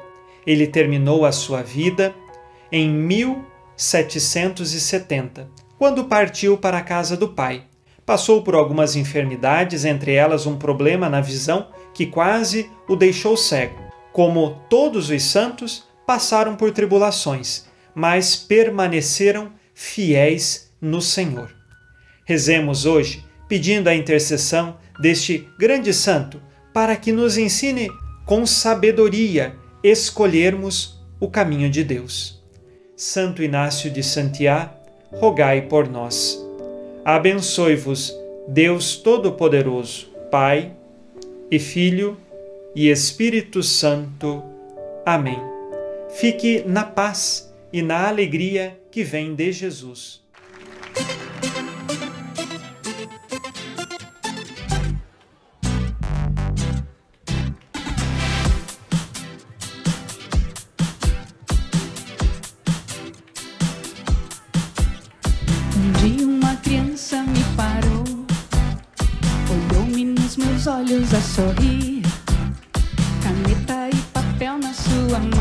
Ele 0.45 0.67
terminou 0.67 1.25
a 1.25 1.31
sua 1.31 1.61
vida 1.61 2.13
em 2.71 2.89
1770, 2.89 5.49
quando 5.77 6.05
partiu 6.05 6.57
para 6.57 6.77
a 6.77 6.83
casa 6.83 7.17
do 7.17 7.29
pai. 7.29 7.63
Passou 8.05 8.43
por 8.43 8.53
algumas 8.55 8.95
enfermidades, 8.95 9.83
entre 9.85 10.13
elas 10.13 10.45
um 10.45 10.57
problema 10.57 11.09
na 11.09 11.21
visão 11.21 11.69
que 11.93 12.05
quase 12.05 12.69
o 12.87 12.95
deixou 12.95 13.35
cego. 13.37 13.79
Como 14.11 14.61
todos 14.69 15.09
os 15.09 15.23
santos, 15.23 15.87
passaram 16.05 16.55
por 16.55 16.71
tribulações, 16.71 17.65
mas 17.93 18.35
permaneceram 18.35 19.51
fiéis 19.73 20.71
no 20.81 21.01
Senhor. 21.01 21.53
Rezemos 22.25 22.85
hoje 22.85 23.23
pedindo 23.51 23.89
a 23.89 23.93
intercessão 23.93 24.77
deste 24.97 25.45
grande 25.59 25.93
santo 25.93 26.41
para 26.73 26.95
que 26.95 27.11
nos 27.11 27.37
ensine 27.37 27.89
com 28.25 28.45
sabedoria 28.45 29.57
escolhermos 29.83 30.97
o 31.19 31.27
caminho 31.27 31.69
de 31.69 31.83
Deus. 31.83 32.41
Santo 32.95 33.43
Inácio 33.43 33.91
de 33.91 34.01
Santiago, 34.01 34.73
rogai 35.11 35.63
por 35.63 35.89
nós. 35.89 36.41
Abençoe-vos 37.03 38.15
Deus 38.47 38.95
Todo-Poderoso, 38.95 40.07
Pai 40.31 40.71
e 41.51 41.59
Filho 41.59 42.17
e 42.73 42.89
Espírito 42.89 43.61
Santo. 43.61 44.41
Amém. 45.05 45.41
Fique 46.11 46.63
na 46.65 46.85
paz 46.85 47.53
e 47.73 47.81
na 47.81 48.07
alegria 48.07 48.79
que 48.89 49.03
vem 49.03 49.35
de 49.35 49.51
Jesus. 49.51 50.20
Olhos 70.81 71.13
a 71.13 71.21
sorrir, 71.21 72.01
caneta 73.21 73.87
e 73.87 73.95
papel 74.11 74.57
na 74.57 74.73
sua 74.73 75.19
mão, 75.19 75.40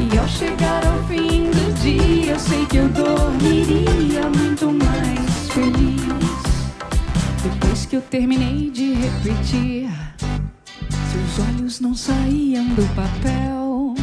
E 0.00 0.16
ao 0.16 0.28
chegar 0.28 0.86
ao 0.86 1.02
fim 1.08 1.50
do 1.50 1.74
dia, 1.82 2.32
eu 2.32 2.38
sei 2.38 2.64
que 2.66 2.76
eu 2.76 2.88
dormiria 2.88 4.30
muito 4.30 4.72
mais 4.72 5.48
feliz. 5.50 5.98
Depois 7.42 7.84
que 7.84 7.96
eu 7.96 8.02
terminei 8.02 8.70
de 8.70 8.92
repetir, 8.94 9.90
seus 10.88 11.48
olhos 11.48 11.80
não 11.80 11.94
saíam 11.94 12.64
do 12.68 12.86
papel. 12.94 13.94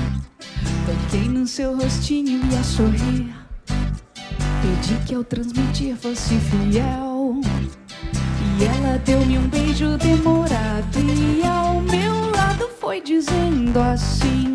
Toquei 0.86 1.30
no 1.30 1.48
seu 1.48 1.78
rostinho 1.78 2.42
e 2.52 2.56
a 2.58 2.64
sorrir. 2.64 3.34
Pedi 4.62 5.06
que 5.06 5.16
ao 5.16 5.24
transmitir 5.24 5.96
fosse 5.96 6.36
fiel. 6.36 7.40
E 8.60 8.64
ela 8.64 8.98
deu-me 9.00 9.38
um 9.38 9.48
beijo 9.48 9.98
demorado. 9.98 11.00
E 11.00 11.46
ao 11.46 11.82
meu 11.82 12.32
lado 12.32 12.68
foi 12.80 13.02
dizendo 13.02 13.80
assim. 13.80 14.55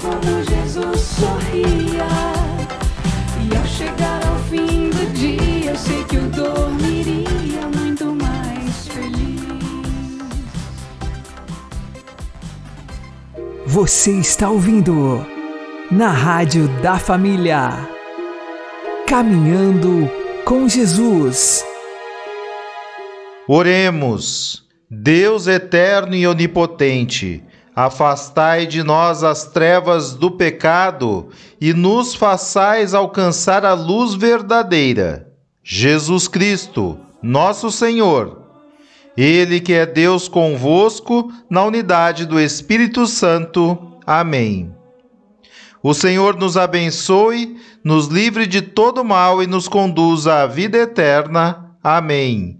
quando 0.00 0.42
Jesus 0.48 1.00
sorria. 1.00 2.06
E 3.44 3.56
ao 3.56 3.66
chegar 3.66 4.26
ao 4.26 4.38
fim 4.44 4.90
do 4.90 5.12
dia, 5.12 5.70
eu 5.70 5.76
sei 5.76 6.04
que 6.04 6.16
eu 6.16 6.28
dormiria 6.30 7.60
muito 7.76 8.06
mais 8.06 8.88
feliz. 8.88 9.40
Você 13.66 14.12
está 14.12 14.48
ouvindo 14.48 15.24
na 15.90 16.08
Rádio 16.08 16.68
da 16.82 16.98
Família. 16.98 17.88
Caminhando 19.06 20.10
com 20.44 20.68
Jesus. 20.68 21.64
Oremos, 23.48 24.64
Deus 24.88 25.48
eterno 25.48 26.14
e 26.14 26.26
onipotente 26.26 27.42
afastai 27.74 28.66
de 28.66 28.82
nós 28.82 29.22
as 29.22 29.44
trevas 29.46 30.14
do 30.14 30.30
pecado 30.30 31.28
e 31.60 31.72
nos 31.72 32.14
façais 32.14 32.94
alcançar 32.94 33.64
a 33.64 33.74
luz 33.74 34.14
verdadeira. 34.14 35.28
Jesus 35.62 36.26
Cristo, 36.28 36.98
nosso 37.22 37.70
Senhor. 37.70 38.40
Ele 39.16 39.60
que 39.60 39.72
é 39.72 39.84
Deus 39.84 40.28
convosco, 40.28 41.30
na 41.48 41.64
unidade 41.64 42.26
do 42.26 42.40
Espírito 42.40 43.06
Santo. 43.06 43.96
Amém. 44.06 44.74
O 45.82 45.94
Senhor 45.94 46.36
nos 46.36 46.56
abençoe, 46.56 47.56
nos 47.82 48.06
livre 48.06 48.46
de 48.46 48.60
todo 48.60 49.04
mal 49.04 49.42
e 49.42 49.46
nos 49.46 49.66
conduza 49.66 50.42
à 50.42 50.46
vida 50.46 50.78
eterna. 50.78 51.74
Amém. 51.82 52.59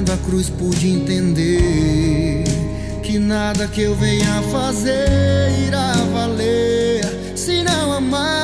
Olhando 0.00 0.12
a 0.12 0.16
cruz 0.16 0.48
pude 0.48 0.88
entender 0.88 2.42
que 3.02 3.18
nada 3.18 3.68
que 3.68 3.82
eu 3.82 3.94
venha 3.94 4.40
fazer 4.50 5.50
irá 5.66 5.92
valer 6.10 7.04
se 7.36 7.62
não 7.62 7.92
amar. 7.92 8.39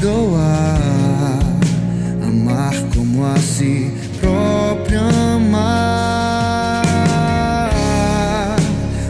Doar, 0.00 1.38
amar 2.26 2.74
como 2.94 3.24
a 3.24 3.36
si 3.38 3.92
próprio 4.20 5.00
amar. 5.00 6.82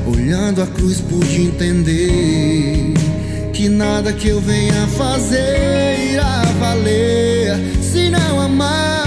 Olhando 0.07 0.62
a 0.62 0.66
cruz 0.66 1.01
pude 1.01 1.43
entender 1.43 2.95
que 3.53 3.68
nada 3.68 4.12
que 4.12 4.28
eu 4.28 4.41
venha 4.41 4.86
fazer 4.88 6.12
irá 6.12 6.43
valer 6.59 7.57
se 7.82 8.11
não. 8.11 8.41
Amar 8.41 8.99